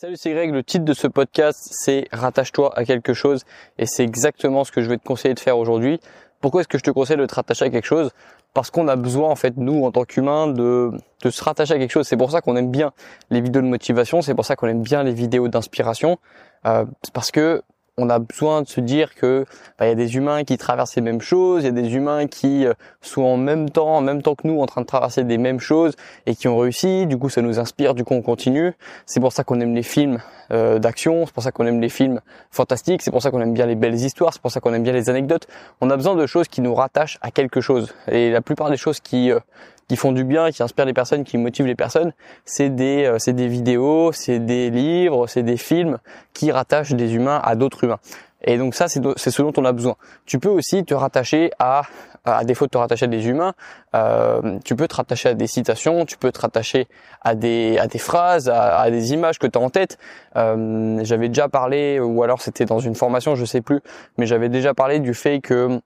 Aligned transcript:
Salut, 0.00 0.14
c'est 0.16 0.30
Greg. 0.30 0.52
Le 0.52 0.62
titre 0.62 0.84
de 0.84 0.92
ce 0.92 1.08
podcast, 1.08 1.70
c'est 1.72 2.06
Rattache-toi 2.12 2.72
à 2.78 2.84
quelque 2.84 3.14
chose. 3.14 3.44
Et 3.78 3.86
c'est 3.86 4.04
exactement 4.04 4.62
ce 4.62 4.70
que 4.70 4.80
je 4.80 4.88
vais 4.88 4.96
te 4.96 5.02
conseiller 5.02 5.34
de 5.34 5.40
faire 5.40 5.58
aujourd'hui. 5.58 5.98
Pourquoi 6.40 6.60
est-ce 6.60 6.68
que 6.68 6.78
je 6.78 6.84
te 6.84 6.92
conseille 6.92 7.16
de 7.16 7.26
te 7.26 7.34
rattacher 7.34 7.64
à 7.64 7.70
quelque 7.70 7.84
chose? 7.84 8.12
Parce 8.54 8.70
qu'on 8.70 8.86
a 8.86 8.94
besoin, 8.94 9.28
en 9.28 9.34
fait, 9.34 9.56
nous, 9.56 9.84
en 9.84 9.90
tant 9.90 10.04
qu'humains, 10.04 10.46
de, 10.46 10.92
de 11.24 11.30
se 11.30 11.42
rattacher 11.42 11.74
à 11.74 11.78
quelque 11.80 11.90
chose. 11.90 12.06
C'est 12.06 12.16
pour 12.16 12.30
ça 12.30 12.40
qu'on 12.40 12.54
aime 12.54 12.70
bien 12.70 12.92
les 13.30 13.40
vidéos 13.40 13.60
de 13.60 13.66
motivation. 13.66 14.22
C'est 14.22 14.36
pour 14.36 14.44
ça 14.44 14.54
qu'on 14.54 14.68
aime 14.68 14.82
bien 14.82 15.02
les 15.02 15.12
vidéos 15.12 15.48
d'inspiration. 15.48 16.18
Euh, 16.64 16.84
parce 17.12 17.32
que 17.32 17.64
on 17.98 18.08
a 18.08 18.18
besoin 18.18 18.62
de 18.62 18.68
se 18.68 18.80
dire 18.80 19.14
que 19.14 19.44
bah, 19.78 19.86
il 19.86 19.88
y 19.88 19.92
a 19.92 19.96
des 19.96 20.16
humains 20.16 20.44
qui 20.44 20.56
traversent 20.56 20.96
les 20.96 21.02
mêmes 21.02 21.20
choses, 21.20 21.64
il 21.64 21.66
y 21.66 21.68
a 21.68 21.72
des 21.72 21.94
humains 21.94 22.26
qui 22.26 22.64
euh, 22.64 22.72
sont 23.02 23.22
en 23.22 23.36
même 23.36 23.68
temps, 23.68 23.96
en 23.96 24.00
même 24.00 24.22
temps 24.22 24.34
que 24.34 24.46
nous, 24.46 24.60
en 24.60 24.66
train 24.66 24.80
de 24.80 24.86
traverser 24.86 25.24
des 25.24 25.36
mêmes 25.36 25.60
choses 25.60 25.94
et 26.26 26.34
qui 26.34 26.48
ont 26.48 26.56
réussi. 26.56 27.06
Du 27.06 27.18
coup, 27.18 27.28
ça 27.28 27.42
nous 27.42 27.58
inspire, 27.58 27.94
du 27.94 28.04
coup, 28.04 28.14
on 28.14 28.22
continue. 28.22 28.72
C'est 29.04 29.20
pour 29.20 29.32
ça 29.32 29.44
qu'on 29.44 29.60
aime 29.60 29.74
les 29.74 29.82
films 29.82 30.20
euh, 30.52 30.78
d'action, 30.78 31.26
c'est 31.26 31.34
pour 31.34 31.42
ça 31.42 31.50
qu'on 31.52 31.66
aime 31.66 31.80
les 31.80 31.88
films 31.88 32.20
fantastiques, 32.50 33.02
c'est 33.02 33.10
pour 33.10 33.20
ça 33.20 33.30
qu'on 33.30 33.40
aime 33.40 33.52
bien 33.52 33.66
les 33.66 33.74
belles 33.74 33.96
histoires, 33.96 34.32
c'est 34.32 34.40
pour 34.40 34.52
ça 34.52 34.60
qu'on 34.60 34.72
aime 34.72 34.84
bien 34.84 34.92
les 34.92 35.10
anecdotes. 35.10 35.46
On 35.80 35.90
a 35.90 35.96
besoin 35.96 36.14
de 36.14 36.26
choses 36.26 36.48
qui 36.48 36.60
nous 36.60 36.74
rattachent 36.74 37.18
à 37.20 37.30
quelque 37.30 37.60
chose. 37.60 37.92
Et 38.10 38.30
la 38.30 38.40
plupart 38.40 38.70
des 38.70 38.76
choses 38.76 39.00
qui 39.00 39.32
euh, 39.32 39.40
qui 39.88 39.96
font 39.96 40.12
du 40.12 40.24
bien, 40.24 40.50
qui 40.50 40.62
inspirent 40.62 40.84
les 40.84 40.92
personnes, 40.92 41.24
qui 41.24 41.38
motivent 41.38 41.66
les 41.66 41.74
personnes, 41.74 42.12
c'est 42.44 42.70
des, 42.70 43.04
euh, 43.04 43.18
c'est 43.18 43.32
des 43.32 43.48
vidéos, 43.48 44.12
c'est 44.12 44.38
des 44.38 44.70
livres, 44.70 45.26
c'est 45.26 45.42
des 45.42 45.56
films 45.56 45.98
qui 46.34 46.52
rattachent 46.52 46.92
des 46.92 47.14
humains 47.14 47.40
à 47.42 47.56
d'autres 47.56 47.84
humains. 47.84 47.98
Et 48.44 48.56
donc 48.56 48.74
ça, 48.74 48.86
c'est, 48.86 49.00
c'est 49.16 49.30
ce 49.30 49.42
dont 49.42 49.52
on 49.56 49.64
a 49.64 49.72
besoin. 49.72 49.96
Tu 50.24 50.38
peux 50.38 50.48
aussi 50.48 50.84
te 50.84 50.94
rattacher 50.94 51.50
à, 51.58 51.82
à 52.24 52.44
défaut 52.44 52.66
de 52.66 52.70
te 52.70 52.78
rattacher 52.78 53.06
à 53.06 53.08
des 53.08 53.26
humains, 53.26 53.54
euh, 53.94 54.58
tu 54.64 54.76
peux 54.76 54.86
te 54.86 54.94
rattacher 54.94 55.30
à 55.30 55.34
des 55.34 55.46
citations, 55.46 56.04
tu 56.04 56.16
peux 56.16 56.30
te 56.30 56.40
rattacher 56.40 56.86
à 57.22 57.34
des, 57.34 57.78
à 57.78 57.86
des 57.86 57.98
phrases, 57.98 58.48
à, 58.48 58.90
des 58.90 59.12
images 59.12 59.38
que 59.38 59.46
tu 59.46 59.58
as 59.58 59.60
en 59.60 59.70
tête. 59.70 59.98
Euh, 60.36 61.00
j'avais 61.02 61.28
déjà 61.28 61.48
parlé, 61.48 61.98
ou 61.98 62.22
alors 62.22 62.40
c'était 62.40 62.64
dans 62.64 62.78
une 62.78 62.94
formation, 62.94 63.34
je 63.34 63.44
sais 63.44 63.60
plus, 63.60 63.80
mais 64.18 64.26
j'avais 64.26 64.48
déjà 64.48 64.74
parlé 64.74 65.00
du 65.00 65.14
fait 65.14 65.40
que 65.40 65.80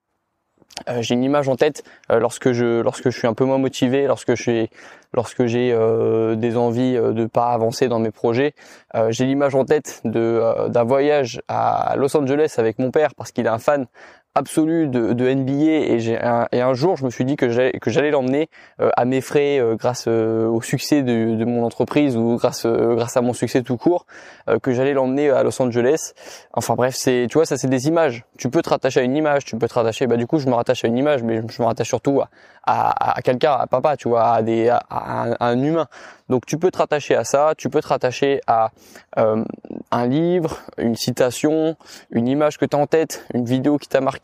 euh, 0.89 1.03
j'ai 1.03 1.15
une 1.15 1.23
image 1.23 1.49
en 1.49 1.57
tête 1.57 1.85
euh, 2.11 2.19
lorsque 2.19 2.53
je 2.53 2.81
lorsque 2.81 3.11
je 3.11 3.19
suis 3.19 3.29
un 3.29 3.35
peu 3.35 3.45
moins 3.45 3.59
motivé, 3.59 4.07
lorsque 4.07 4.35
je 4.35 4.67
lorsque 5.15 5.45
j'ai 5.45 5.73
euh, 5.73 6.35
des 6.35 6.57
envies 6.57 6.95
de 6.95 7.27
pas 7.27 7.53
avancer 7.53 7.89
dans 7.89 7.99
mes 7.99 8.11
projets. 8.11 8.55
j'ai 9.11 9.27
l'image 9.27 9.55
en 9.55 9.65
tête 9.65 10.01
de 10.05 10.69
d'un 10.69 10.85
voyage 10.85 11.43
à 11.49 11.95
Los 11.97 12.17
Angeles 12.17 12.55
avec 12.57 12.79
mon 12.79 12.91
père 12.91 13.15
parce 13.15 13.31
qu'il 13.31 13.45
est 13.47 13.51
un 13.51 13.59
fan 13.59 13.87
absolu 14.35 14.89
de, 14.89 15.13
de 15.13 15.29
NBA 15.29 15.93
et, 15.93 15.99
j'ai 15.99 16.19
un, 16.19 16.47
et 16.53 16.63
un 16.63 16.73
jour 16.73 16.97
je 16.97 17.05
me 17.05 17.11
suis 17.11 17.25
dit 17.27 17.37
que 17.37 17.51
j'allais 17.51 17.73
que 17.73 17.91
j'allais 17.91 18.11
l'emmener 18.11 18.49
euh, 18.81 18.89
à 18.97 19.05
mes 19.05 19.21
frais 19.21 19.59
euh, 19.59 19.77
grâce 19.77 20.07
euh, 20.09 20.47
au 20.47 20.63
succès 20.63 21.03
de, 21.03 21.35
de, 21.35 21.45
mon 21.45 21.65
entreprise 21.65 22.17
ou 22.17 22.37
grâce 22.37 22.67
grâce 22.67 23.17
à 23.17 23.21
mon 23.21 23.35
succès 23.35 23.63
tout 23.63 23.77
court 23.77 24.07
que 24.63 24.73
j'allais 24.73 24.95
l'emmener 24.95 25.31
à 25.31 25.43
Los 25.43 25.61
Angeles. 25.63 26.13
Enfin 26.55 26.75
bref 26.75 26.95
c'est 26.97 27.27
tu 27.31 27.37
vois 27.39 27.45
ça 27.45 27.57
c'est 27.57 27.69
des 27.69 27.89
images. 27.89 28.25
Tu 28.39 28.49
peux 28.49 28.63
te 28.63 28.71
rattacher 28.71 29.01
à 29.01 29.03
une 29.03 29.17
image 29.17 29.45
tu 29.45 29.57
peux 29.57 29.69
te 29.69 29.75
rattacher 29.75 30.07
bah 30.07 30.17
du 30.17 30.27
coup 30.27 30.39
je 30.39 30.49
me 30.49 30.55
rattache 30.55 30.85
à 30.85 30.89
une 30.89 30.97
image 30.97 31.23
mais 31.23 31.43
je 31.49 31.63
me 31.63 31.67
rattache 31.67 31.89
surtout 31.89 32.21
à, 32.21 32.29
à, 32.65 33.19
à 33.19 33.23
quelqu'un 33.23 33.53
à 33.53 33.67
papa 33.67 33.97
tu 33.97 34.09
vois 34.09 34.33
à 34.33 34.43
des 34.43 34.71
à, 34.71 34.83
un, 34.91 35.33
à, 35.33 35.47
un, 35.49 35.63
humain. 35.63 35.89
Donc 36.31 36.47
tu 36.47 36.57
peux 36.57 36.71
te 36.71 36.79
rattacher 36.79 37.15
à 37.15 37.25
ça 37.25 37.53
tu 37.59 37.69
peux 37.69 37.83
te 37.83 37.89
rattacher 37.89 38.41
à 38.47 38.71
un 39.17 40.07
livre 40.07 40.61
une 40.79 40.97
citation 40.97 41.77
une 42.11 42.29
image 42.29 42.57
que 42.57 42.65
tu 42.65 42.77
en 42.77 42.87
tête 42.87 43.27
une 43.35 43.45
vidéo 43.45 43.77
qui 43.77 43.89
t'a 43.89 44.01
marqué 44.01 44.22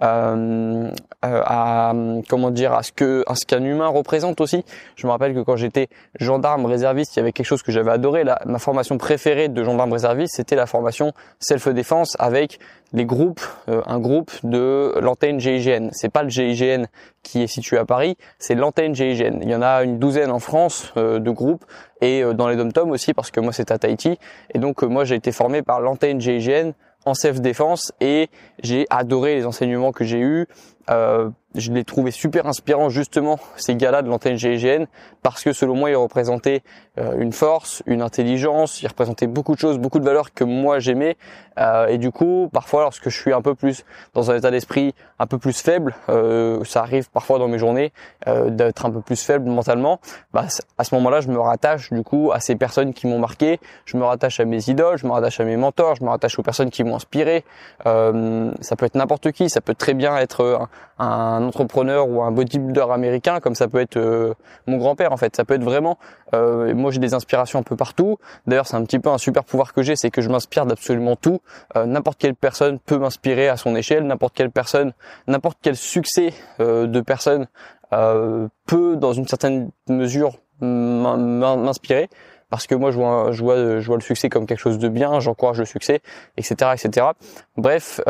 euh, 0.00 0.90
euh, 1.24 1.42
à 1.44 1.92
comment 2.28 2.52
dire 2.52 2.72
à 2.72 2.84
ce 2.84 2.92
que 2.92 3.24
à 3.26 3.34
ce 3.34 3.44
qu'un 3.44 3.64
humain 3.64 3.88
représente 3.88 4.40
aussi. 4.40 4.64
Je 4.94 5.08
me 5.08 5.10
rappelle 5.10 5.34
que 5.34 5.40
quand 5.40 5.56
j'étais 5.56 5.88
gendarme 6.20 6.66
réserviste, 6.66 7.16
il 7.16 7.18
y 7.18 7.22
avait 7.22 7.32
quelque 7.32 7.46
chose 7.46 7.62
que 7.62 7.72
j'avais 7.72 7.90
adoré. 7.90 8.22
La, 8.22 8.40
ma 8.46 8.60
formation 8.60 8.96
préférée 8.96 9.48
de 9.48 9.64
gendarme 9.64 9.92
réserviste, 9.92 10.36
c'était 10.36 10.54
la 10.54 10.66
formation 10.66 11.12
self-défense 11.40 12.14
avec 12.20 12.60
les 12.92 13.04
groupes, 13.04 13.40
euh, 13.68 13.82
un 13.86 13.98
groupe 13.98 14.30
de 14.44 14.94
l'antenne 15.00 15.40
GIGN. 15.40 15.88
C'est 15.90 16.12
pas 16.12 16.22
le 16.22 16.28
GIGN 16.28 16.84
qui 17.24 17.42
est 17.42 17.48
situé 17.48 17.76
à 17.76 17.84
Paris, 17.84 18.16
c'est 18.38 18.54
l'antenne 18.54 18.94
GIGN. 18.94 19.40
Il 19.42 19.50
y 19.50 19.54
en 19.56 19.62
a 19.62 19.82
une 19.82 19.98
douzaine 19.98 20.30
en 20.30 20.38
France 20.38 20.92
de 20.94 21.30
groupes 21.30 21.64
et 22.00 22.22
dans 22.34 22.46
les 22.48 22.54
dom 22.54 22.90
aussi 22.92 23.12
parce 23.12 23.32
que 23.32 23.40
moi 23.40 23.52
c'est 23.52 23.72
à 23.72 23.78
Tahiti 23.78 24.16
et 24.54 24.58
donc 24.60 24.84
moi 24.84 25.04
j'ai 25.04 25.16
été 25.16 25.32
formé 25.32 25.62
par 25.62 25.80
l'antenne 25.80 26.20
GIGN 26.20 26.72
en 27.08 27.14
self-défense 27.14 27.92
et 28.00 28.28
j'ai 28.62 28.86
adoré 28.90 29.34
les 29.36 29.46
enseignements 29.46 29.92
que 29.92 30.04
j'ai 30.04 30.20
eus. 30.20 30.46
Euh, 30.90 31.30
je 31.54 31.72
l'ai 31.72 31.84
trouvé 31.84 32.10
super 32.10 32.46
inspirant 32.46 32.90
justement 32.90 33.38
ces 33.56 33.74
gars-là 33.74 34.02
de 34.02 34.08
l'antenne 34.08 34.36
GIGN 34.36 34.84
parce 35.22 35.42
que 35.42 35.52
selon 35.52 35.74
moi 35.74 35.90
ils 35.90 35.96
représentaient 35.96 36.62
euh, 36.98 37.18
une 37.18 37.32
force, 37.32 37.82
une 37.86 38.02
intelligence, 38.02 38.82
ils 38.82 38.86
représentaient 38.86 39.26
beaucoup 39.26 39.54
de 39.54 39.60
choses, 39.60 39.78
beaucoup 39.78 39.98
de 39.98 40.04
valeurs 40.04 40.34
que 40.34 40.44
moi 40.44 40.78
j'aimais. 40.78 41.16
Euh, 41.58 41.86
et 41.86 41.98
du 41.98 42.10
coup 42.10 42.50
parfois 42.52 42.82
lorsque 42.82 43.08
je 43.08 43.18
suis 43.18 43.32
un 43.32 43.40
peu 43.40 43.54
plus 43.54 43.84
dans 44.14 44.30
un 44.30 44.36
état 44.36 44.50
d'esprit 44.50 44.94
un 45.18 45.26
peu 45.26 45.38
plus 45.38 45.60
faible, 45.60 45.94
euh, 46.10 46.62
ça 46.64 46.82
arrive 46.82 47.10
parfois 47.10 47.38
dans 47.38 47.48
mes 47.48 47.58
journées 47.58 47.92
d'être 48.26 48.84
un 48.84 48.90
peu 48.90 49.00
plus 49.00 49.20
faible 49.20 49.48
mentalement, 49.48 50.00
bah, 50.34 50.44
à 50.76 50.84
ce 50.84 50.94
moment-là 50.96 51.20
je 51.20 51.28
me 51.28 51.38
rattache 51.38 51.92
du 51.92 52.02
coup 52.02 52.30
à 52.32 52.40
ces 52.40 52.56
personnes 52.56 52.92
qui 52.92 53.06
m'ont 53.06 53.18
marqué, 53.18 53.58
je 53.86 53.96
me 53.96 54.04
rattache 54.04 54.38
à 54.38 54.44
mes 54.44 54.68
idoles, 54.68 54.98
je 54.98 55.06
me 55.06 55.12
rattache 55.12 55.40
à 55.40 55.44
mes 55.44 55.56
mentors, 55.56 55.96
je 55.96 56.04
me 56.04 56.10
rattache 56.10 56.38
aux 56.38 56.42
personnes 56.42 56.70
qui 56.70 56.84
m'ont 56.84 56.96
inspiré, 56.96 57.44
ça 57.84 58.76
peut 58.76 58.84
être 58.84 58.96
n'importe 58.96 59.32
qui, 59.32 59.48
ça 59.48 59.60
peut 59.62 59.74
très 59.74 59.94
bien 59.94 60.16
être 60.18 60.68
un 60.98 61.44
entrepreneur 61.44 62.08
ou 62.08 62.22
un 62.22 62.30
bodybuilder 62.32 62.86
américain, 62.90 63.40
comme 63.40 63.54
ça 63.54 63.68
peut 63.68 63.78
être 63.78 63.96
euh, 63.96 64.34
mon 64.66 64.78
grand-père 64.78 65.12
en 65.12 65.16
fait. 65.16 65.34
Ça 65.36 65.44
peut 65.44 65.54
être 65.54 65.62
vraiment. 65.62 65.98
Euh, 66.34 66.74
moi, 66.74 66.90
j'ai 66.90 66.98
des 66.98 67.14
inspirations 67.14 67.58
un 67.58 67.62
peu 67.62 67.76
partout. 67.76 68.18
D'ailleurs, 68.46 68.66
c'est 68.66 68.76
un 68.76 68.84
petit 68.84 68.98
peu 68.98 69.10
un 69.10 69.18
super 69.18 69.44
pouvoir 69.44 69.72
que 69.72 69.82
j'ai, 69.82 69.96
c'est 69.96 70.10
que 70.10 70.20
je 70.20 70.28
m'inspire 70.28 70.66
d'absolument 70.66 71.16
tout. 71.16 71.40
Euh, 71.76 71.86
n'importe 71.86 72.18
quelle 72.18 72.34
personne 72.34 72.78
peut 72.78 72.98
m'inspirer 72.98 73.48
à 73.48 73.56
son 73.56 73.76
échelle. 73.76 74.04
N'importe 74.06 74.34
quelle 74.34 74.50
personne, 74.50 74.92
n'importe 75.26 75.58
quel 75.62 75.76
succès 75.76 76.32
de 76.58 77.00
personne 77.00 77.46
peut, 77.90 78.96
dans 78.96 79.12
une 79.12 79.26
certaine 79.26 79.70
mesure, 79.88 80.32
m'inspirer 80.60 82.08
parce 82.50 82.66
que 82.66 82.74
moi 82.74 82.90
je 82.90 82.96
vois, 82.96 83.32
je 83.32 83.42
vois, 83.42 83.78
je 83.78 83.86
vois 83.86 83.96
le 83.96 84.02
succès 84.02 84.30
comme 84.30 84.46
quelque 84.46 84.60
chose 84.60 84.78
de 84.78 84.88
bien, 84.88 85.20
j'encourage 85.20 85.58
le 85.58 85.66
succès, 85.66 86.00
etc., 86.38 86.72
etc. 86.74 87.08
Bref, 87.56 88.00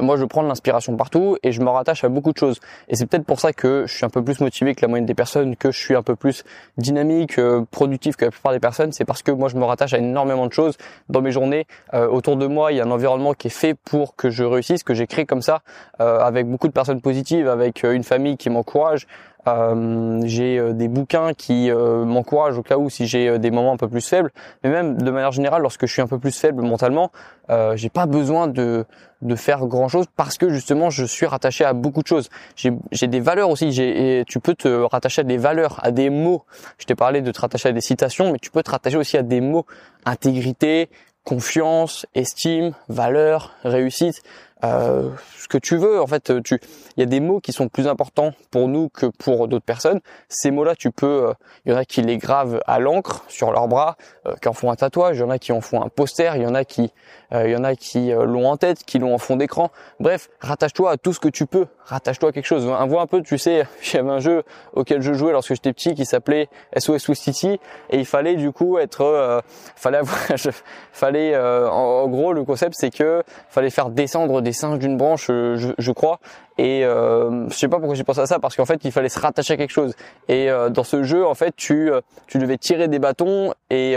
moi 0.00 0.16
je 0.16 0.24
prends 0.24 0.42
de 0.42 0.48
l'inspiration 0.48 0.96
partout 0.96 1.36
et 1.42 1.52
je 1.52 1.60
me 1.60 1.68
rattache 1.68 2.04
à 2.04 2.08
beaucoup 2.08 2.32
de 2.32 2.38
choses. 2.38 2.60
Et 2.88 2.96
c'est 2.96 3.06
peut-être 3.06 3.26
pour 3.26 3.40
ça 3.40 3.52
que 3.52 3.84
je 3.86 3.94
suis 3.94 4.04
un 4.04 4.08
peu 4.08 4.22
plus 4.22 4.40
motivé 4.40 4.74
que 4.74 4.82
la 4.82 4.88
moyenne 4.88 5.06
des 5.06 5.14
personnes, 5.14 5.56
que 5.56 5.70
je 5.70 5.78
suis 5.78 5.94
un 5.94 6.02
peu 6.02 6.16
plus 6.16 6.44
dynamique, 6.78 7.38
euh, 7.38 7.64
productif 7.70 8.16
que 8.16 8.24
la 8.26 8.30
plupart 8.30 8.52
des 8.52 8.60
personnes. 8.60 8.92
C'est 8.92 9.04
parce 9.04 9.22
que 9.22 9.30
moi 9.30 9.48
je 9.48 9.56
me 9.56 9.64
rattache 9.64 9.94
à 9.94 9.98
énormément 9.98 10.46
de 10.46 10.52
choses 10.52 10.76
dans 11.08 11.20
mes 11.20 11.32
journées. 11.32 11.66
Euh, 11.94 12.08
autour 12.08 12.36
de 12.36 12.46
moi, 12.46 12.72
il 12.72 12.78
y 12.78 12.80
a 12.80 12.84
un 12.84 12.90
environnement 12.90 13.34
qui 13.34 13.48
est 13.48 13.50
fait 13.50 13.74
pour 13.74 14.16
que 14.16 14.30
je 14.30 14.44
réussisse, 14.44 14.82
que 14.82 14.94
j'ai 14.94 15.06
créé 15.06 15.26
comme 15.26 15.42
ça, 15.42 15.62
euh, 16.00 16.20
avec 16.20 16.46
beaucoup 16.46 16.68
de 16.68 16.72
personnes 16.72 17.00
positives, 17.00 17.48
avec 17.48 17.82
une 17.82 18.04
famille 18.04 18.36
qui 18.36 18.50
m'encourage, 18.50 19.06
euh, 19.48 20.20
j'ai 20.24 20.58
euh, 20.58 20.72
des 20.72 20.88
bouquins 20.88 21.32
qui 21.32 21.70
euh, 21.70 22.04
m'encouragent 22.04 22.58
au 22.58 22.62
cas 22.62 22.76
où 22.76 22.90
si 22.90 23.06
j'ai 23.06 23.38
des 23.38 23.50
moments 23.50 23.72
un 23.72 23.76
peu 23.76 23.88
plus 23.88 24.06
faibles. 24.06 24.32
Mais 24.64 24.70
même 24.70 25.00
de 25.00 25.10
manière 25.10 25.32
générale, 25.32 25.62
lorsque 25.62 25.86
je 25.86 25.92
suis 25.92 26.02
un 26.02 26.06
peu 26.06 26.18
plus 26.18 26.36
faible 26.36 26.62
mentalement, 26.62 27.10
euh, 27.50 27.76
j'ai 27.76 27.90
pas 27.90 28.06
besoin 28.06 28.48
de 28.48 28.84
de 29.22 29.34
faire 29.34 29.64
grand 29.66 29.88
chose 29.88 30.04
parce 30.14 30.36
que 30.36 30.50
justement 30.50 30.90
je 30.90 31.04
suis 31.04 31.24
rattaché 31.24 31.64
à 31.64 31.72
beaucoup 31.72 32.02
de 32.02 32.06
choses. 32.06 32.28
J'ai 32.56 33.06
des 33.06 33.20
valeurs 33.20 33.50
aussi. 33.50 33.72
J'ai 33.72 34.24
tu 34.26 34.40
peux 34.40 34.54
te 34.54 34.68
rattacher 34.68 35.20
à 35.22 35.24
des 35.24 35.38
valeurs, 35.38 35.80
à 35.82 35.90
des 35.90 36.10
mots. 36.10 36.44
Je 36.78 36.84
t'ai 36.84 36.94
parlé 36.94 37.22
de 37.22 37.30
te 37.30 37.40
rattacher 37.40 37.70
à 37.70 37.72
des 37.72 37.80
citations, 37.80 38.32
mais 38.32 38.38
tu 38.38 38.50
peux 38.50 38.62
te 38.62 38.70
rattacher 38.70 38.96
aussi 38.96 39.16
à 39.16 39.22
des 39.22 39.40
mots. 39.40 39.64
Intégrité, 40.04 40.90
confiance, 41.24 42.06
estime, 42.14 42.72
valeur, 42.88 43.52
réussite 43.64 44.22
euh, 44.64 45.10
ce 45.46 45.48
que 45.48 45.58
tu 45.58 45.76
veux. 45.76 46.00
En 46.00 46.06
fait, 46.06 46.42
tu, 46.42 46.58
il 46.96 47.00
y 47.00 47.02
a 47.02 47.06
des 47.06 47.20
mots 47.20 47.40
qui 47.40 47.52
sont 47.52 47.68
plus 47.68 47.86
importants 47.86 48.32
pour 48.50 48.68
nous 48.68 48.88
que 48.88 49.06
pour 49.06 49.48
d'autres 49.48 49.64
personnes. 49.64 50.00
Ces 50.28 50.50
mots-là, 50.50 50.74
tu 50.74 50.90
peux, 50.90 51.28
euh, 51.28 51.34
il 51.64 51.72
y 51.72 51.74
en 51.74 51.78
a 51.78 51.84
qui 51.84 52.02
les 52.02 52.16
gravent 52.16 52.60
à 52.66 52.78
l'encre 52.78 53.24
sur 53.28 53.52
leurs 53.52 53.68
bras, 53.68 53.96
euh, 54.26 54.34
qui 54.40 54.48
en 54.48 54.52
font 54.54 54.70
un 54.70 54.76
tatouage. 54.76 55.18
Il 55.18 55.20
y 55.20 55.22
en 55.22 55.30
a 55.30 55.38
qui 55.38 55.52
en 55.52 55.60
font 55.60 55.82
un 55.82 55.88
poster. 55.88 56.32
Il 56.36 56.42
y 56.42 56.46
en 56.46 56.54
a 56.54 56.64
qui, 56.64 56.92
euh, 57.32 57.46
il 57.46 57.52
y 57.52 57.56
en 57.56 57.64
a 57.64 57.76
qui 57.76 58.10
l'ont 58.10 58.48
en 58.48 58.56
tête, 58.56 58.84
qui 58.84 58.98
l'ont 58.98 59.14
en 59.14 59.18
fond 59.18 59.36
d'écran. 59.36 59.70
Bref, 60.00 60.30
rattache-toi 60.40 60.90
à 60.90 60.96
tout 60.96 61.12
ce 61.12 61.20
que 61.20 61.28
tu 61.28 61.46
peux. 61.46 61.66
Rattache-toi 61.84 62.30
à 62.30 62.32
quelque 62.32 62.46
chose. 62.46 62.66
Vois 62.66 63.02
un 63.02 63.06
peu, 63.06 63.22
tu 63.22 63.38
sais, 63.38 63.66
j'avais 63.82 64.10
un 64.10 64.20
jeu 64.20 64.42
auquel 64.72 65.02
je 65.02 65.12
jouais 65.12 65.32
lorsque 65.32 65.54
j'étais 65.54 65.72
petit 65.72 65.94
qui 65.94 66.06
s'appelait 66.06 66.48
SOS 66.76 67.12
City 67.14 67.60
et 67.90 67.98
il 67.98 68.06
fallait 68.06 68.34
du 68.34 68.52
coup 68.52 68.78
être, 68.78 69.42
fallait 69.76 69.98
avoir, 69.98 70.18
fallait, 70.92 71.36
en, 71.36 71.70
en, 71.70 72.08
gros, 72.08 72.32
le 72.32 72.44
concept 72.44 72.74
c'est 72.76 72.90
que 72.90 73.22
fallait 73.48 73.70
faire 73.70 73.90
descendre 73.90 74.40
des 74.46 74.52
singes 74.52 74.78
d'une 74.78 74.96
branche, 74.96 75.26
euh, 75.28 75.56
je, 75.56 75.68
je, 75.76 75.92
crois. 75.92 76.20
Et 76.56 76.84
euh, 76.84 77.48
je 77.50 77.54
sais 77.54 77.68
pas 77.68 77.78
pourquoi 77.78 77.96
j'ai 77.96 78.04
pensé 78.04 78.20
à 78.20 78.26
ça, 78.26 78.38
parce 78.38 78.54
qu'en 78.54 78.64
fait, 78.64 78.80
il 78.84 78.92
fallait 78.92 79.08
se 79.08 79.18
rattacher 79.18 79.54
à 79.54 79.56
quelque 79.56 79.72
chose. 79.72 79.94
Et 80.28 80.48
euh, 80.48 80.70
dans 80.70 80.84
ce 80.84 81.02
jeu, 81.02 81.26
en 81.26 81.34
fait, 81.34 81.54
tu, 81.56 81.90
euh, 81.90 82.00
tu 82.28 82.38
devais 82.38 82.56
tirer 82.56 82.86
des 82.86 83.00
bâtons 83.00 83.52
et 83.70 83.96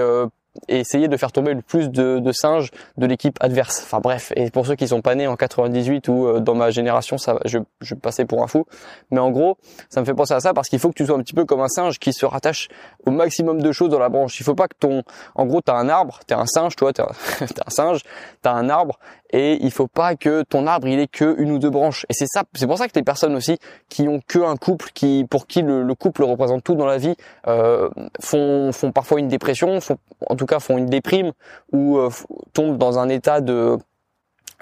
essayer 0.68 1.08
de 1.08 1.18
faire 1.18 1.32
tomber 1.32 1.54
le 1.54 1.62
plus 1.62 1.90
de, 1.90 2.20
de 2.20 2.32
singes 2.32 2.72
de 2.98 3.06
l'équipe 3.06 3.38
adverse. 3.40 3.82
Enfin 3.84 4.00
bref, 4.00 4.34
et 4.36 4.50
pour 4.52 4.66
ceux 4.66 4.76
qui 4.76 4.88
sont 4.88 5.02
pas 5.02 5.16
nés 5.16 5.28
en 5.28 5.36
98 5.36 6.08
ou 6.08 6.26
euh, 6.26 6.40
dans 6.40 6.56
ma 6.56 6.72
génération, 6.72 7.18
ça, 7.18 7.40
je, 7.46 7.60
je 7.82 7.96
passais 7.96 8.26
pour 8.26 8.44
un 8.44 8.48
fou. 8.48 8.66
Mais 9.12 9.20
en 9.20 9.32
gros, 9.32 9.58
ça 9.90 10.02
me 10.02 10.06
fait 10.06 10.14
penser 10.14 10.34
à 10.34 10.40
ça 10.40 10.54
parce 10.54 10.70
qu'il 10.70 10.80
faut 10.80 10.90
que 10.90 10.96
tu 10.96 11.06
sois 11.06 11.16
un 11.16 11.22
petit 11.22 11.34
peu 11.34 11.46
comme 11.46 11.62
un 11.62 11.68
singe 11.68 12.00
qui 12.00 12.14
se 12.14 12.26
rattache 12.26 12.68
au 13.06 13.12
maximum 13.12 13.62
de 13.62 13.72
choses 13.72 13.90
dans 13.90 14.00
la 14.00 14.10
branche. 14.10 14.40
Il 14.40 14.44
faut 14.44 14.56
pas 14.56 14.68
que 14.68 14.76
ton, 14.80 15.04
en 15.36 15.46
gros, 15.46 15.62
t'as 15.62 15.76
un 15.76 15.90
arbre, 15.90 16.20
t'es 16.28 16.36
un 16.36 16.46
singe, 16.46 16.76
toi, 16.76 16.94
t'es 16.94 17.04
un, 17.04 17.06
un 17.42 17.70
singe, 17.70 18.02
t'as 18.42 18.54
un 18.54 18.70
arbre 18.70 19.00
et 19.32 19.64
il 19.64 19.72
faut 19.72 19.88
pas 19.88 20.16
que 20.16 20.44
ton 20.44 20.68
arbre 20.68 20.88
il 20.88 21.00
ait 21.00 21.08
que 21.08 21.36
une 21.40 21.52
ou 21.52 21.60
deux 21.60 21.70
branches. 21.70 22.06
Et 22.10 22.14
c'est 22.14 22.28
ça, 22.28 22.44
c'est 22.54 22.68
pour 22.68 22.78
ça 22.78 22.88
que 22.88 22.94
les 22.96 23.04
personnes 23.04 23.36
aussi 23.36 23.58
qui 23.90 24.08
ont 24.08 24.22
que 24.26 24.40
un 24.40 24.56
couple, 24.56 24.90
qui 24.94 25.26
pour 25.30 25.48
qui 25.48 25.62
le, 25.62 25.94
couple 25.96 26.24
représente 26.24 26.64
tout 26.64 26.76
dans 26.76 26.86
la 26.86 26.98
vie, 26.98 27.16
euh, 27.48 27.90
font 28.20 28.72
font 28.72 28.92
parfois 28.92 29.20
une 29.20 29.28
dépression, 29.28 29.80
font, 29.82 29.98
en 30.28 30.36
tout 30.36 30.46
cas 30.46 30.60
font 30.60 30.78
une 30.78 30.88
déprime 30.88 31.32
ou 31.72 31.98
euh, 31.98 32.10
tombent 32.54 32.78
dans 32.78 33.00
un 33.00 33.10
état 33.10 33.42
de 33.42 33.78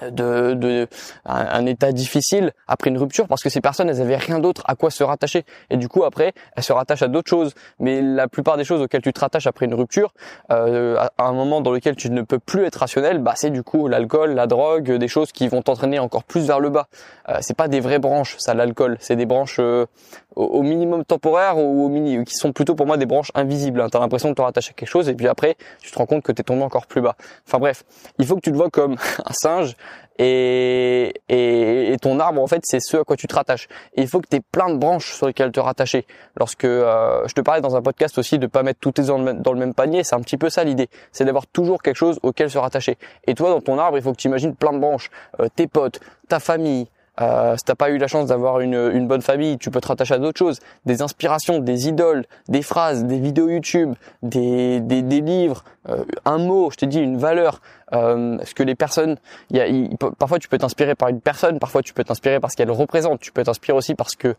de, 0.02 0.54
de 0.54 0.86
un, 1.24 1.66
état 1.66 1.92
difficile 1.92 2.52
après 2.66 2.90
une 2.90 2.98
rupture 2.98 3.26
parce 3.26 3.42
que 3.42 3.48
ces 3.48 3.60
personnes 3.60 3.88
elles 3.88 4.00
avaient 4.00 4.16
rien 4.16 4.38
d'autre 4.38 4.62
à 4.66 4.74
quoi 4.74 4.90
se 4.90 5.02
rattacher. 5.04 5.44
Et 5.70 5.76
du 5.76 5.88
coup 5.88 6.04
après 6.04 6.32
elles 6.56 6.62
se 6.62 6.72
rattachent 6.72 7.02
à 7.02 7.08
d'autres 7.08 7.28
choses. 7.28 7.54
Mais 7.78 8.00
la 8.02 8.28
plupart 8.28 8.56
des 8.56 8.64
choses 8.64 8.80
auxquelles 8.80 9.02
tu 9.02 9.12
te 9.12 9.20
rattaches 9.20 9.46
après 9.46 9.66
une 9.66 9.74
rupture 9.74 10.12
euh, 10.50 10.96
à 10.96 11.24
un 11.24 11.32
moment 11.32 11.60
dans 11.60 11.72
lequel 11.72 11.96
tu 11.96 12.10
ne 12.10 12.22
peux 12.22 12.38
plus 12.38 12.64
être 12.64 12.76
rationnel 12.76 13.18
bah 13.18 13.32
c'est 13.36 13.50
du 13.50 13.62
coup 13.62 13.88
l'alcool 13.88 14.34
la 14.34 14.46
drogue 14.46 14.92
des 14.92 15.08
choses 15.08 15.32
qui 15.32 15.48
vont 15.48 15.62
t'entraîner 15.62 15.98
encore 15.98 16.24
plus 16.24 16.46
vers 16.46 16.60
le 16.60 16.70
bas. 16.70 16.88
Euh, 17.28 17.38
c'est 17.40 17.56
pas 17.56 17.68
des 17.68 17.80
vraies 17.80 17.98
branches 17.98 18.36
ça 18.38 18.54
l'alcool. 18.54 18.96
C'est 19.00 19.16
des 19.16 19.26
branches 19.26 19.58
euh, 19.60 19.86
au, 20.38 20.62
minimum 20.62 21.04
temporaire 21.04 21.58
ou 21.58 21.84
au 21.84 21.88
mini 21.88 22.24
qui 22.24 22.34
sont 22.34 22.52
plutôt 22.52 22.74
pour 22.74 22.86
moi 22.86 22.96
des 22.96 23.06
branches 23.06 23.32
invisibles 23.34 23.80
hein. 23.80 23.88
tu 23.90 23.96
as 23.96 24.00
l'impression 24.00 24.30
de 24.30 24.34
te 24.34 24.42
rattacher 24.42 24.70
à 24.70 24.72
quelque 24.74 24.88
chose 24.88 25.08
et 25.08 25.14
puis 25.14 25.26
après 25.26 25.56
tu 25.80 25.90
te 25.90 25.98
rends 25.98 26.06
compte 26.06 26.22
que 26.22 26.32
tu 26.32 26.40
es 26.40 26.44
tombé 26.44 26.62
encore 26.62 26.86
plus 26.86 27.00
bas 27.00 27.16
enfin 27.46 27.58
bref 27.58 27.84
il 28.18 28.26
faut 28.26 28.36
que 28.36 28.40
tu 28.40 28.52
te 28.52 28.56
vois 28.56 28.70
comme 28.70 28.96
un 29.24 29.32
singe 29.32 29.76
et, 30.18 31.14
et, 31.28 31.96
ton 32.02 32.18
arbre 32.18 32.42
en 32.42 32.46
fait 32.46 32.62
c'est 32.64 32.80
ce 32.80 32.96
à 32.96 33.04
quoi 33.04 33.16
tu 33.16 33.26
te 33.26 33.34
rattaches. 33.34 33.68
Et 33.94 34.02
il 34.02 34.08
faut 34.08 34.20
que 34.20 34.26
tu 34.28 34.36
aies 34.36 34.40
plein 34.40 34.68
de 34.68 34.76
branches 34.76 35.14
sur 35.14 35.26
lesquelles 35.26 35.52
te 35.52 35.60
rattacher. 35.60 36.06
Lorsque 36.36 36.64
euh, 36.64 37.22
je 37.26 37.34
te 37.34 37.40
parlais 37.40 37.60
dans 37.60 37.76
un 37.76 37.82
podcast 37.82 38.18
aussi 38.18 38.38
de 38.38 38.46
pas 38.46 38.62
mettre 38.62 38.80
tous 38.80 38.92
tes 38.92 39.10
œufs 39.10 39.36
dans, 39.36 39.52
le 39.52 39.58
même 39.58 39.74
panier, 39.74 40.02
c'est 40.02 40.16
un 40.16 40.20
petit 40.20 40.36
peu 40.36 40.50
ça 40.50 40.64
l'idée, 40.64 40.88
c'est 41.12 41.24
d'avoir 41.24 41.46
toujours 41.46 41.82
quelque 41.82 41.96
chose 41.96 42.18
auquel 42.22 42.50
se 42.50 42.58
rattacher. 42.58 42.98
Et 43.26 43.34
toi 43.34 43.50
dans 43.50 43.60
ton 43.60 43.78
arbre, 43.78 43.96
il 43.96 44.02
faut 44.02 44.12
que 44.12 44.18
tu 44.18 44.28
imagines 44.28 44.54
plein 44.54 44.72
de 44.72 44.78
branches, 44.78 45.10
euh, 45.40 45.48
tes 45.54 45.68
potes, 45.68 46.00
ta 46.28 46.40
famille, 46.40 46.88
euh, 47.20 47.56
si 47.56 47.64
t'as 47.64 47.74
pas 47.74 47.90
eu 47.90 47.98
la 47.98 48.06
chance 48.06 48.26
d'avoir 48.26 48.60
une, 48.60 48.74
une, 48.74 49.08
bonne 49.08 49.22
famille, 49.22 49.58
tu 49.58 49.70
peux 49.70 49.80
te 49.80 49.88
rattacher 49.88 50.14
à 50.14 50.18
d'autres 50.18 50.38
choses, 50.38 50.60
des 50.86 51.02
inspirations, 51.02 51.58
des 51.58 51.88
idoles, 51.88 52.24
des 52.48 52.62
phrases, 52.62 53.04
des 53.04 53.18
vidéos 53.18 53.48
YouTube, 53.48 53.94
des, 54.22 54.80
des, 54.80 55.02
des 55.02 55.20
livres, 55.20 55.64
euh, 55.88 56.04
un 56.24 56.38
mot, 56.38 56.70
je 56.70 56.76
te 56.76 56.84
dis 56.84 57.00
une 57.00 57.18
valeur. 57.18 57.60
Euh, 57.94 58.38
ce 58.44 58.54
que 58.54 58.62
les 58.62 58.74
personnes, 58.74 59.16
y 59.50 59.60
a, 59.60 59.66
parfois 60.18 60.38
tu 60.38 60.48
peux 60.48 60.58
t'inspirer 60.58 60.94
par 60.94 61.08
une 61.08 61.20
personne, 61.20 61.58
parfois 61.58 61.82
tu 61.82 61.94
peux 61.94 62.04
t'inspirer 62.04 62.40
parce 62.40 62.54
qu'elle 62.54 62.70
représente, 62.70 63.20
tu 63.20 63.32
peux 63.32 63.42
t'inspirer 63.42 63.76
aussi 63.76 63.94
parce 63.94 64.14
que 64.14 64.34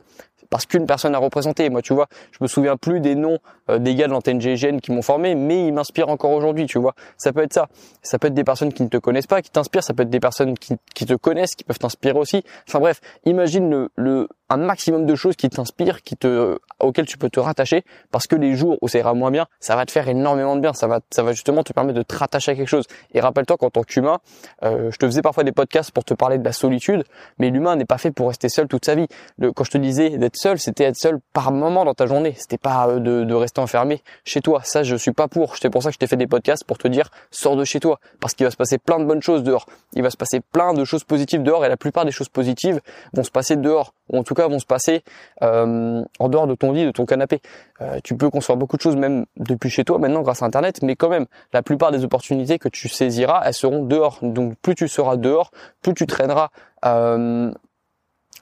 parce 0.50 0.66
qu'une 0.66 0.86
personne 0.86 1.14
a 1.16 1.20
représenté. 1.20 1.70
Moi, 1.70 1.82
tu 1.82 1.94
vois, 1.94 2.08
je 2.32 2.38
me 2.42 2.48
souviens 2.48 2.76
plus 2.76 3.00
des 3.00 3.16
noms 3.16 3.38
euh, 3.70 3.78
des 3.78 3.96
gars 3.96 4.08
de 4.08 4.12
l'antenne 4.12 4.42
GGN 4.42 4.80
qui 4.80 4.92
m'ont 4.92 5.02
formé, 5.02 5.36
mais 5.36 5.68
ils 5.68 5.74
m'inspirent 5.74 6.10
encore 6.10 6.32
aujourd'hui, 6.32 6.66
tu 6.66 6.80
vois. 6.80 6.96
Ça 7.18 7.32
peut 7.32 7.44
être 7.44 7.54
ça. 7.54 7.68
Ça 8.02 8.18
peut 8.18 8.28
être 8.28 8.34
des 8.34 8.44
personnes 8.44 8.74
qui 8.74 8.84
ne 8.84 8.88
te 8.88 8.98
connaissent 8.98 9.28
pas, 9.28 9.42
qui 9.42 9.52
t'inspirent. 9.52 9.84
Ça 9.84 9.94
peut 9.94 10.04
être 10.04 10.10
des 10.10 10.20
personnes 10.20 10.58
qui, 10.58 10.76
qui 10.96 11.06
te 11.06 11.14
connaissent, 11.14 11.56
qui 11.56 11.64
peuvent 11.64 11.80
t'inspirer 11.80 12.18
aussi. 12.18 12.44
Enfin 12.68 12.80
bref, 12.80 13.00
imagine 13.26 13.70
le, 13.70 13.90
le 13.96 14.28
un 14.50 14.58
maximum 14.58 15.06
de 15.06 15.16
choses 15.16 15.36
qui 15.36 15.50
t'inspirent, 15.50 16.02
qui 16.02 16.16
te, 16.16 16.58
auxquelles 16.80 17.06
tu 17.06 17.18
peux 17.18 17.30
te 17.30 17.40
rattacher, 17.40 17.84
parce 18.12 18.28
que 18.28 18.36
les 18.36 18.56
jours 18.56 18.78
où 18.82 18.88
ça 18.88 19.00
ira 19.00 19.14
moins 19.14 19.32
bien, 19.32 19.48
ça 19.60 19.76
va 19.76 19.86
te 19.86 19.92
faire 19.92 20.08
énormément 20.08 20.56
de 20.56 20.62
bien. 20.62 20.74
Ça 20.74 20.88
va, 20.88 21.00
ça 21.12 21.24
va 21.24 21.34
justement 21.34 21.64
te 21.64 21.74
permettre 21.74 21.98
de 21.98 22.04
te 22.04 22.16
rattacher 22.16 22.52
à 22.52 22.56
quelque 22.56 22.68
chose. 22.68 22.86
Et 23.14 23.20
rappelle-toi 23.20 23.58
qu'en 23.58 23.70
tant 23.70 23.84
qu'humain, 23.84 24.20
euh, 24.64 24.90
je 24.92 24.98
te 24.98 25.06
faisais 25.06 25.22
parfois 25.22 25.44
des 25.44 25.52
podcasts 25.52 25.92
pour 25.92 26.04
te 26.04 26.14
parler 26.14 26.38
de 26.38 26.44
la 26.44 26.54
solitude, 26.54 27.04
mais 27.38 27.50
l'humain 27.50 27.76
n'est 27.76 27.86
pas 27.86 27.98
fait 27.98 28.12
pour 28.12 28.28
rester 28.28 28.50
seul 28.50 28.68
toute 28.68 28.86
sa 28.86 28.96
vie. 28.96 29.08
Quand 29.56 29.64
je 29.64 29.72
te 29.72 29.78
disais 29.78 30.18
d'être 30.18 30.38
seul, 30.38 30.60
c'était 30.60 30.86
être 30.86 30.98
seul 30.98 31.20
par 31.34 31.52
moment 31.52 31.86
dans 31.86 31.94
ta 31.94 32.06
journée. 32.06 32.36
C'était 32.38 32.58
pas 32.58 32.88
euh, 32.88 33.00
de, 33.00 33.24
de 33.24 33.34
rester 33.34 33.62
enfermé 33.62 34.02
chez 34.26 34.42
toi. 34.42 34.62
Ça, 34.64 34.84
je 34.84 34.96
suis 34.96 35.14
pas 35.14 35.28
pour. 35.28 35.58
C'est 35.58 35.70
pour 35.70 35.84
ça 35.84 35.90
que 35.90 35.94
je 35.94 36.00
t'ai 36.00 36.08
fait 36.08 36.18
des 36.18 36.28
podcasts 36.28 36.64
pour 36.64 36.78
te 36.78 36.88
dire, 36.88 37.10
sors 37.32 37.56
de 37.56 37.64
chez 37.64 37.80
toi, 37.80 38.00
parce 38.20 38.34
qu'il 38.34 38.46
va 38.46 38.52
se 38.52 38.58
passer 38.58 38.78
plein 38.78 39.00
de 39.00 39.06
bonnes 39.06 39.22
choses 39.22 39.44
dehors. 39.44 39.66
Il 39.94 40.04
va 40.04 40.10
se 40.10 40.18
passer 40.18 40.40
plein 40.40 40.74
de 40.74 40.84
choses 40.86 41.04
positives 41.04 41.44
dehors, 41.44 41.66
et 41.66 41.70
la 41.70 41.78
plupart 41.78 42.06
des 42.06 42.12
choses 42.12 42.30
positives 42.30 42.82
vont 43.14 43.24
se 43.24 43.32
passer 43.32 43.56
dehors 43.56 43.94
ou 44.10 44.18
en 44.18 44.24
tout 44.24 44.34
cas 44.34 44.48
vont 44.48 44.60
se 44.60 44.66
passer 44.66 45.04
euh, 45.42 46.04
en 46.20 46.30
dehors 46.30 46.48
de 46.48 46.56
ton 46.56 46.72
lit, 46.72 46.86
de 46.86 46.92
ton 46.92 47.06
canapé. 47.06 47.42
Euh, 47.82 48.00
tu 48.04 48.16
peux 48.16 48.30
construire 48.30 48.58
beaucoup 48.58 48.78
de 48.78 48.82
choses 48.82 48.96
même 48.96 49.26
depuis 49.38 49.70
chez 49.70 49.84
toi 49.84 50.00
maintenant 50.00 50.22
grâce 50.22 50.42
à 50.42 50.46
Internet, 50.46 50.82
mais 50.82 50.96
quand 50.96 51.10
même, 51.10 51.26
la 51.54 51.62
plupart 51.62 51.92
des 51.92 52.04
opportunités 52.04 52.60
que 52.60 52.70
tu 52.70 52.90
saisiras, 52.90 53.42
elles 53.46 53.54
seront 53.54 53.84
dehors. 53.84 54.20
Donc 54.22 54.56
plus 54.62 54.76
tu 54.76 54.88
seras 54.88 55.18
dehors, 55.18 55.52
plus 55.82 55.94
tu 55.94 56.06
traîneras 56.06 56.50
euh, 56.86 57.52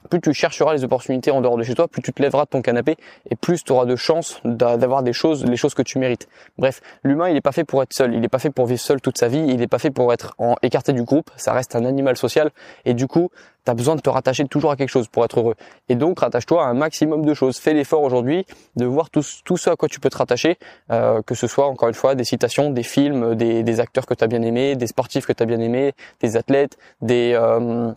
plus 0.08 0.20
tu 0.20 0.32
chercheras 0.32 0.74
les 0.74 0.84
opportunités 0.84 1.30
en 1.30 1.40
dehors 1.40 1.56
de 1.56 1.62
chez 1.62 1.74
toi, 1.74 1.88
plus 1.88 2.02
tu 2.02 2.12
te 2.12 2.22
lèveras 2.22 2.44
de 2.44 2.50
ton 2.50 2.62
canapé 2.62 2.96
et 3.30 3.36
plus 3.36 3.62
tu 3.62 3.72
auras 3.72 3.84
de 3.84 3.96
chances 3.96 4.40
d'avoir 4.44 5.02
des 5.02 5.12
choses, 5.12 5.44
les 5.44 5.56
choses 5.56 5.74
que 5.74 5.82
tu 5.82 5.98
mérites. 5.98 6.28
Bref, 6.58 6.80
l'humain 7.02 7.28
il 7.28 7.34
n'est 7.34 7.40
pas 7.40 7.52
fait 7.52 7.64
pour 7.64 7.82
être 7.82 7.92
seul, 7.92 8.14
il 8.14 8.20
n'est 8.20 8.28
pas 8.28 8.38
fait 8.38 8.50
pour 8.50 8.66
vivre 8.66 8.80
seul 8.80 9.00
toute 9.00 9.18
sa 9.18 9.28
vie, 9.28 9.44
il 9.46 9.56
n'est 9.56 9.66
pas 9.66 9.78
fait 9.78 9.90
pour 9.90 10.12
être 10.12 10.34
écarté 10.62 10.92
du 10.92 11.02
groupe, 11.02 11.30
ça 11.36 11.52
reste 11.52 11.76
un 11.76 11.84
animal 11.84 12.16
social 12.16 12.50
et 12.84 12.94
du 12.94 13.06
coup 13.06 13.30
tu 13.64 13.70
as 13.70 13.74
besoin 13.74 13.96
de 13.96 14.00
te 14.00 14.08
rattacher 14.08 14.44
toujours 14.46 14.70
à 14.70 14.76
quelque 14.76 14.88
chose 14.88 15.08
pour 15.08 15.24
être 15.24 15.40
heureux. 15.40 15.54
Et 15.88 15.94
donc 15.94 16.20
rattache-toi 16.20 16.64
à 16.64 16.68
un 16.68 16.74
maximum 16.74 17.24
de 17.24 17.34
choses. 17.34 17.58
Fais 17.58 17.74
l'effort 17.74 18.02
aujourd'hui 18.02 18.46
de 18.76 18.86
voir 18.86 19.10
tout, 19.10 19.22
ce 19.22 19.70
à 19.70 19.76
quoi 19.76 19.88
tu 19.88 20.00
peux 20.00 20.10
te 20.10 20.16
rattacher, 20.16 20.58
euh, 20.90 21.20
que 21.22 21.34
ce 21.34 21.46
soit 21.46 21.66
encore 21.66 21.88
une 21.88 21.94
fois 21.94 22.14
des 22.14 22.24
citations, 22.24 22.70
des 22.70 22.82
films, 22.82 23.34
des, 23.34 23.62
des 23.62 23.80
acteurs 23.80 24.06
que 24.06 24.14
tu 24.14 24.24
as 24.24 24.26
bien 24.26 24.42
aimés, 24.42 24.76
des 24.76 24.86
sportifs 24.86 25.26
que 25.26 25.32
tu 25.32 25.42
as 25.42 25.46
bien 25.46 25.60
aimés, 25.60 25.92
des 26.20 26.36
athlètes, 26.36 26.78
des... 27.02 27.32
Euh, 27.34 27.92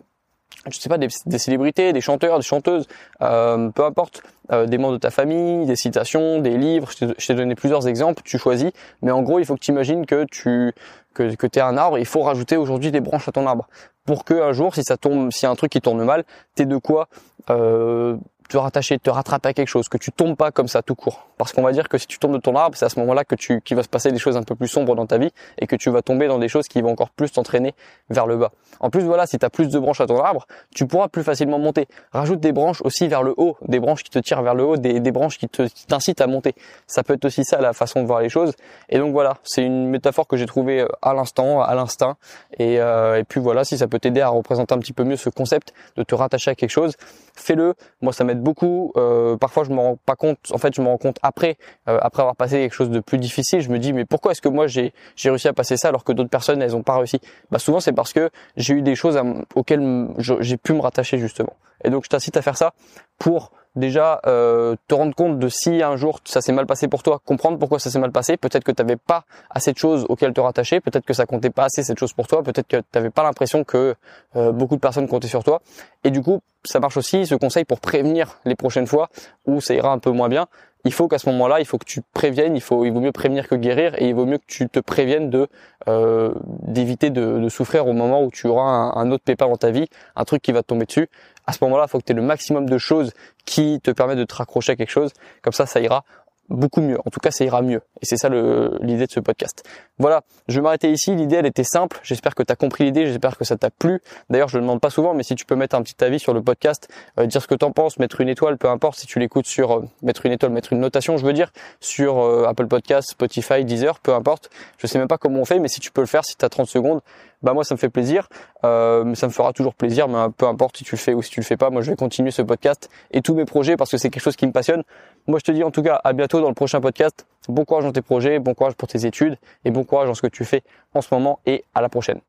je 0.69 0.77
sais 0.77 0.89
pas, 0.89 0.97
des, 0.97 1.09
célébrités, 1.37 1.91
des 1.93 2.01
chanteurs, 2.01 2.37
des 2.37 2.45
chanteuses, 2.45 2.87
euh, 3.21 3.69
peu 3.69 3.83
importe, 3.83 4.21
euh, 4.51 4.67
des 4.67 4.77
membres 4.77 4.93
de 4.93 4.99
ta 4.99 5.09
famille, 5.09 5.65
des 5.65 5.75
citations, 5.75 6.39
des 6.39 6.57
livres. 6.57 6.89
Je 6.99 7.25
t'ai 7.25 7.33
donné 7.33 7.55
plusieurs 7.55 7.87
exemples, 7.87 8.21
tu 8.23 8.37
choisis. 8.37 8.71
Mais 9.01 9.11
en 9.11 9.21
gros, 9.23 9.39
il 9.39 9.45
faut 9.45 9.55
que 9.55 9.59
tu 9.59 9.71
imagines 9.71 10.05
que 10.05 10.25
tu 10.25 10.73
que, 11.13 11.35
que 11.35 11.47
es 11.47 11.61
un 11.61 11.77
arbre. 11.77 11.97
Il 11.97 12.05
faut 12.05 12.21
rajouter 12.21 12.57
aujourd'hui 12.57 12.91
des 12.91 13.01
branches 13.01 13.27
à 13.27 13.31
ton 13.31 13.47
arbre 13.47 13.67
pour 14.05 14.23
que 14.23 14.33
un 14.33 14.53
jour, 14.53 14.75
si 14.75 14.83
ça 14.83 14.97
tombe, 14.97 15.31
s'il 15.31 15.43
y 15.43 15.45
a 15.47 15.51
un 15.51 15.55
truc 15.55 15.71
qui 15.71 15.81
tourne 15.81 16.03
mal, 16.03 16.25
t'aies 16.55 16.65
de 16.65 16.77
quoi 16.77 17.07
euh, 17.49 18.17
te 18.51 18.57
rattacher, 18.57 18.99
te 18.99 19.09
rattraper 19.09 19.49
à 19.49 19.53
quelque 19.53 19.69
chose, 19.69 19.87
que 19.87 19.97
tu 19.97 20.11
tombes 20.11 20.35
pas 20.35 20.51
comme 20.51 20.67
ça 20.67 20.81
tout 20.81 20.93
court. 20.93 21.27
Parce 21.37 21.53
qu'on 21.53 21.61
va 21.61 21.71
dire 21.71 21.87
que 21.87 21.97
si 21.97 22.05
tu 22.05 22.19
tombes 22.19 22.33
de 22.33 22.37
ton 22.37 22.53
arbre, 22.55 22.75
c'est 22.77 22.85
à 22.85 22.89
ce 22.89 22.99
moment-là 22.99 23.23
que 23.23 23.35
tu, 23.35 23.61
qu'il 23.61 23.77
va 23.77 23.83
se 23.83 23.87
passer 23.87 24.11
des 24.11 24.19
choses 24.19 24.35
un 24.35 24.43
peu 24.43 24.55
plus 24.55 24.67
sombres 24.67 24.93
dans 24.93 25.05
ta 25.05 25.17
vie 25.17 25.31
et 25.57 25.67
que 25.67 25.77
tu 25.77 25.89
vas 25.89 26.01
tomber 26.01 26.27
dans 26.27 26.37
des 26.37 26.49
choses 26.49 26.67
qui 26.67 26.81
vont 26.81 26.91
encore 26.91 27.11
plus 27.11 27.31
t'entraîner 27.31 27.73
vers 28.09 28.27
le 28.27 28.35
bas. 28.35 28.51
En 28.81 28.89
plus, 28.89 29.03
voilà, 29.03 29.25
si 29.25 29.39
tu 29.39 29.45
as 29.45 29.49
plus 29.49 29.69
de 29.69 29.79
branches 29.79 30.01
à 30.01 30.05
ton 30.05 30.21
arbre, 30.21 30.45
tu 30.75 30.85
pourras 30.85 31.07
plus 31.07 31.23
facilement 31.23 31.59
monter. 31.59 31.87
Rajoute 32.11 32.41
des 32.41 32.51
branches 32.51 32.81
aussi 32.81 33.07
vers 33.07 33.23
le 33.23 33.33
haut, 33.37 33.55
des 33.65 33.79
branches 33.79 34.03
qui 34.03 34.09
te 34.09 34.19
tirent 34.19 34.41
vers 34.41 34.53
le 34.53 34.65
haut, 34.65 34.75
des, 34.75 35.11
branches 35.11 35.37
qui 35.37 35.47
te, 35.47 35.67
t'incitent 35.87 36.19
à 36.19 36.27
monter. 36.27 36.53
Ça 36.87 37.03
peut 37.03 37.13
être 37.13 37.23
aussi 37.23 37.45
ça 37.45 37.61
la 37.61 37.71
façon 37.71 38.01
de 38.01 38.07
voir 38.07 38.19
les 38.19 38.29
choses. 38.29 38.53
Et 38.89 38.97
donc 38.97 39.13
voilà, 39.13 39.37
c'est 39.43 39.63
une 39.63 39.87
métaphore 39.87 40.27
que 40.27 40.35
j'ai 40.35 40.45
trouvée 40.45 40.81
euh, 40.81 40.87
à 41.01 41.13
l'instant, 41.13 41.61
à 41.61 41.73
l'instinct. 41.73 42.17
Et, 42.59 42.81
euh, 42.81 43.17
et 43.17 43.23
puis 43.23 43.39
voilà, 43.39 43.63
si 43.63 43.77
ça 43.77 43.87
peut 43.87 43.99
t'aider 43.99 44.19
à 44.19 44.27
représenter 44.27 44.73
un 44.75 44.79
petit 44.79 44.93
peu 44.93 45.05
mieux 45.05 45.15
ce 45.15 45.29
concept 45.29 45.73
de 45.95 46.03
te 46.03 46.15
rattacher 46.15 46.51
à 46.51 46.55
quelque 46.55 46.69
chose, 46.71 46.95
fais-le. 47.35 47.75
Moi, 48.01 48.11
ça 48.11 48.25
m'aide 48.25 48.40
beaucoup. 48.41 48.91
Euh, 48.97 49.37
parfois, 49.37 49.63
je 49.63 49.69
me 49.69 49.79
rends 49.79 49.97
pas 50.05 50.15
compte. 50.15 50.37
En 50.51 50.57
fait, 50.57 50.75
je 50.75 50.81
me 50.81 50.87
rends 50.87 50.97
compte 50.97 51.17
après, 51.21 51.57
euh, 51.87 51.97
après 52.01 52.21
avoir 52.21 52.35
passé 52.35 52.57
quelque 52.57 52.73
chose 52.73 52.89
de 52.89 52.99
plus 52.99 53.17
difficile. 53.17 53.61
Je 53.61 53.69
me 53.69 53.79
dis, 53.79 53.93
mais 53.93 54.05
pourquoi 54.05 54.31
est-ce 54.31 54.41
que 54.41 54.49
moi 54.49 54.67
j'ai 54.67 54.93
j'ai 55.15 55.29
réussi 55.29 55.47
à 55.47 55.53
passer 55.53 55.77
ça 55.77 55.89
alors 55.89 56.03
que 56.03 56.11
d'autres 56.11 56.29
personnes 56.29 56.61
elles 56.61 56.75
ont 56.75 56.83
pas 56.83 56.97
réussi? 56.97 57.19
Bah 57.51 57.59
souvent, 57.59 57.79
c'est 57.79 57.93
parce 57.93 58.13
que 58.13 58.29
j'ai 58.57 58.73
eu 58.73 58.81
des 58.81 58.95
choses 58.95 59.21
auxquelles 59.55 60.09
j'ai 60.17 60.57
pu 60.57 60.73
me 60.73 60.81
rattacher 60.81 61.17
justement. 61.17 61.53
Et 61.83 61.89
donc, 61.89 62.03
je 62.03 62.09
t'incite 62.09 62.37
à 62.37 62.41
faire 62.41 62.57
ça 62.57 62.73
pour 63.17 63.51
déjà 63.75 64.21
euh, 64.25 64.75
te 64.87 64.95
rendre 64.95 65.15
compte 65.15 65.39
de 65.39 65.47
si 65.47 65.81
un 65.81 65.95
jour 65.95 66.19
ça 66.25 66.41
s'est 66.41 66.51
mal 66.51 66.65
passé 66.65 66.87
pour 66.87 67.03
toi, 67.03 67.21
comprendre 67.25 67.57
pourquoi 67.57 67.79
ça 67.79 67.89
s'est 67.89 67.99
mal 67.99 68.11
passé, 68.11 68.37
peut-être 68.37 68.63
que 68.63 68.71
tu 68.71 68.81
n'avais 68.81 68.97
pas 68.97 69.23
assez 69.49 69.71
de 69.71 69.77
choses 69.77 70.05
auxquelles 70.09 70.33
te 70.33 70.41
rattacher, 70.41 70.81
peut-être 70.81 71.05
que 71.05 71.13
ça 71.13 71.25
comptait 71.25 71.49
pas 71.49 71.65
assez 71.65 71.83
cette 71.83 71.99
chose 71.99 72.13
pour 72.13 72.27
toi, 72.27 72.43
peut-être 72.43 72.67
que 72.67 72.77
tu 72.77 72.83
n'avais 72.95 73.09
pas 73.09 73.23
l'impression 73.23 73.63
que 73.63 73.95
euh, 74.35 74.51
beaucoup 74.51 74.75
de 74.75 74.81
personnes 74.81 75.07
comptaient 75.07 75.27
sur 75.27 75.43
toi. 75.43 75.61
Et 76.03 76.11
du 76.11 76.21
coup, 76.21 76.41
ça 76.63 76.79
marche 76.79 76.97
aussi 76.97 77.25
ce 77.25 77.35
conseil 77.35 77.65
pour 77.65 77.79
prévenir 77.79 78.39
les 78.45 78.55
prochaines 78.55 78.87
fois 78.87 79.09
où 79.45 79.61
ça 79.61 79.73
ira 79.73 79.91
un 79.91 79.99
peu 79.99 80.11
moins 80.11 80.29
bien. 80.29 80.47
Il 80.83 80.93
faut 80.93 81.07
qu'à 81.07 81.19
ce 81.19 81.29
moment-là, 81.29 81.59
il 81.59 81.65
faut 81.65 81.77
que 81.77 81.85
tu 81.85 82.01
préviennes, 82.13 82.55
il 82.55 82.61
faut, 82.61 82.85
il 82.85 82.91
vaut 82.91 83.01
mieux 83.01 83.11
prévenir 83.11 83.47
que 83.47 83.53
guérir, 83.53 83.93
et 84.01 84.09
il 84.09 84.15
vaut 84.15 84.25
mieux 84.25 84.39
que 84.39 84.47
tu 84.47 84.67
te 84.67 84.79
préviennes 84.79 85.29
de 85.29 85.47
euh, 85.87 86.33
d'éviter 86.45 87.11
de, 87.11 87.47
souffrir 87.49 87.87
au 87.87 87.93
moment 87.93 88.23
où 88.23 88.31
tu 88.31 88.47
auras 88.47 88.63
un, 88.63 88.95
un 88.95 89.11
autre 89.11 89.23
pépin 89.23 89.47
dans 89.47 89.57
ta 89.57 89.69
vie, 89.69 89.87
un 90.15 90.23
truc 90.23 90.41
qui 90.41 90.51
va 90.51 90.63
te 90.63 90.67
tomber 90.67 90.85
dessus 90.85 91.07
à 91.47 91.53
ce 91.53 91.59
moment-là, 91.63 91.85
il 91.87 91.91
faut 91.91 91.99
que 91.99 92.05
tu 92.05 92.11
aies 92.11 92.15
le 92.15 92.21
maximum 92.21 92.69
de 92.69 92.77
choses 92.77 93.13
qui 93.45 93.79
te 93.81 93.91
permettent 93.91 94.19
de 94.19 94.23
te 94.23 94.35
raccrocher 94.35 94.73
à 94.73 94.75
quelque 94.75 94.91
chose. 94.91 95.11
Comme 95.41 95.53
ça, 95.53 95.65
ça 95.65 95.79
ira 95.79 96.03
beaucoup 96.51 96.81
mieux. 96.81 96.97
En 97.05 97.09
tout 97.09 97.19
cas, 97.19 97.31
ça 97.31 97.43
ira 97.43 97.61
mieux. 97.61 97.81
Et 98.01 98.05
c'est 98.05 98.17
ça 98.17 98.29
l'idée 98.29 99.05
de 99.07 99.11
ce 99.11 99.19
podcast. 99.19 99.63
Voilà, 99.97 100.21
je 100.47 100.55
vais 100.55 100.61
m'arrêter 100.61 100.91
ici. 100.91 101.15
L'idée, 101.15 101.37
elle 101.37 101.45
était 101.45 101.63
simple. 101.63 101.99
J'espère 102.03 102.35
que 102.35 102.43
tu 102.43 102.51
as 102.51 102.55
compris 102.55 102.83
l'idée. 102.83 103.05
J'espère 103.05 103.37
que 103.37 103.43
ça 103.43 103.57
t'a 103.57 103.69
plu. 103.69 104.01
D'ailleurs, 104.29 104.49
je 104.49 104.57
le 104.57 104.61
demande 104.61 104.81
pas 104.81 104.89
souvent, 104.89 105.13
mais 105.13 105.23
si 105.23 105.35
tu 105.35 105.45
peux 105.45 105.55
mettre 105.55 105.75
un 105.75 105.81
petit 105.81 106.03
avis 106.03 106.19
sur 106.19 106.33
le 106.33 106.41
podcast, 106.41 106.87
euh, 107.19 107.25
dire 107.25 107.41
ce 107.41 107.47
que 107.47 107.55
t'en 107.55 107.71
penses, 107.71 107.97
mettre 107.99 108.21
une 108.21 108.29
étoile, 108.29 108.57
peu 108.57 108.69
importe. 108.69 108.99
Si 108.99 109.07
tu 109.07 109.19
l'écoutes 109.19 109.47
sur 109.47 109.77
euh, 109.77 109.85
mettre 110.01 110.25
une 110.25 110.33
étoile, 110.33 110.51
mettre 110.51 110.73
une 110.73 110.79
notation, 110.79 111.17
je 111.17 111.25
veux 111.25 111.33
dire, 111.33 111.51
sur 111.79 112.19
euh, 112.19 112.45
Apple 112.47 112.67
Podcast, 112.67 113.11
Spotify, 113.11 113.63
Deezer, 113.65 113.99
peu 113.99 114.13
importe. 114.13 114.49
Je 114.77 114.87
sais 114.87 114.99
même 114.99 115.07
pas 115.07 115.17
comment 115.17 115.39
on 115.39 115.45
fait, 115.45 115.59
mais 115.59 115.67
si 115.67 115.79
tu 115.79 115.91
peux 115.91 116.01
le 116.01 116.07
faire, 116.07 116.25
si 116.25 116.35
tu 116.35 116.45
as 116.45 116.49
30 116.49 116.67
secondes, 116.67 117.01
bah 117.41 117.53
moi 117.53 117.63
ça 117.63 117.75
me 117.75 117.79
fait 117.79 117.89
plaisir. 117.89 118.27
Euh, 118.63 119.13
ça 119.15 119.27
me 119.27 119.31
fera 119.31 119.53
toujours 119.53 119.75
plaisir, 119.75 120.07
mais 120.07 120.17
peu 120.37 120.47
importe 120.47 120.77
si 120.77 120.83
tu 120.83 120.95
le 120.95 120.99
fais 120.99 121.13
ou 121.13 121.21
si 121.21 121.29
tu 121.31 121.39
le 121.39 121.45
fais 121.45 121.57
pas, 121.57 121.69
moi 121.69 121.81
je 121.81 121.89
vais 121.91 121.95
continuer 121.95 122.31
ce 122.31 122.41
podcast 122.41 122.89
et 123.11 123.21
tous 123.21 123.35
mes 123.35 123.45
projets 123.45 123.77
parce 123.77 123.91
que 123.91 123.97
c'est 123.97 124.09
quelque 124.09 124.23
chose 124.23 124.35
qui 124.35 124.47
me 124.47 124.51
passionne. 124.51 124.83
Moi 125.27 125.39
je 125.39 125.43
te 125.43 125.51
dis 125.51 125.63
en 125.63 125.71
tout 125.71 125.83
cas 125.83 125.99
à 126.03 126.13
bientôt 126.13 126.41
dans 126.41 126.49
le 126.49 126.55
prochain 126.55 126.81
podcast. 126.81 127.25
Bon 127.47 127.65
courage 127.65 127.83
dans 127.83 127.91
tes 127.91 128.01
projets, 128.01 128.39
bon 128.39 128.53
courage 128.53 128.75
pour 128.75 128.87
tes 128.87 129.05
études 129.05 129.37
et 129.65 129.71
bon 129.71 129.83
courage 129.83 130.07
dans 130.07 130.15
ce 130.15 130.21
que 130.21 130.27
tu 130.27 130.45
fais 130.45 130.63
en 130.93 131.01
ce 131.01 131.13
moment 131.13 131.39
et 131.45 131.63
à 131.73 131.81
la 131.81 131.89
prochaine. 131.89 132.21